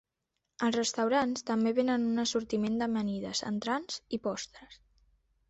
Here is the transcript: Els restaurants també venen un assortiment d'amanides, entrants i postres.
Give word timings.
Els 0.67 0.77
restaurants 0.77 1.45
també 1.49 1.73
venen 1.79 2.07
un 2.13 2.23
assortiment 2.23 2.79
d'amanides, 2.81 3.45
entrants 3.53 4.01
i 4.19 4.23
postres. 4.27 4.83